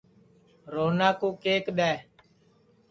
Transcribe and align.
روہنا 0.73 1.09
کُو 1.19 1.29
کیک 1.43 1.65
دؔے 1.77 1.93